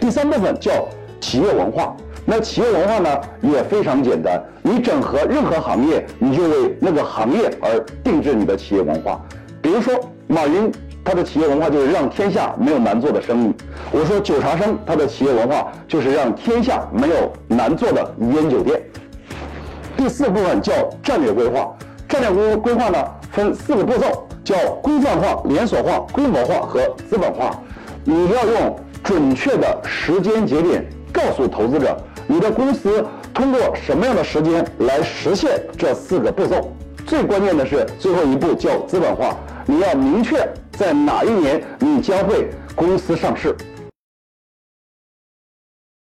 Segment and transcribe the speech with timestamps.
[0.00, 0.88] 第三部分叫
[1.20, 1.96] 企业文化。
[2.28, 9.20] 那企业文化呢也非常简单，你整合任何行业，你就为那个行业而定制你的企业文化。
[9.62, 9.94] 比如说
[10.26, 10.72] 马云，
[11.04, 13.54] 他的企业文化就是让天下没有难做的生意。
[13.92, 18.82] 我说九茶生，他的企业文化就是让天下没有难做的烟酒店。
[19.96, 20.72] 第四部分叫
[21.04, 21.72] 战略规划，
[22.08, 22.98] 战略规规划呢
[23.30, 27.62] 分四个步骤，叫规范化、连锁化、规模化和资本化。
[28.02, 28.76] 你要用
[29.06, 31.96] 准确的时间节点告诉投资者。
[32.26, 36.72] 你的公司通过什么样的时间来实现这四个步骤？
[37.06, 40.36] 最关键的是最后一步叫资本化，你要明确
[40.72, 43.54] 在哪一年你将会公司上市。